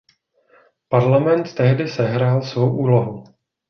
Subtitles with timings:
[0.89, 3.23] Parlament tehdy sehrál svou úlohu.